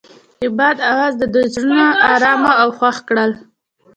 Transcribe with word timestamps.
د 0.41 0.43
باد 0.57 0.77
اواز 0.91 1.13
د 1.17 1.23
دوی 1.33 1.45
زړونه 1.55 1.85
ارامه 2.13 2.51
او 2.61 2.69
خوښ 2.77 2.97
کړل. 3.07 3.31